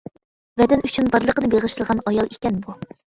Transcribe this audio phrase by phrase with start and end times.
[0.61, 2.75] ۋەتەن ئۈچۈن بارلىقىنى بېغىشلىغان ئايال ئىكەن بۇ!